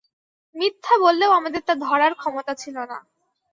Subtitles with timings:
[0.55, 2.97] মিথ্যা বললেও আমাদের তা ধরার ক্ষমতা ছিল না।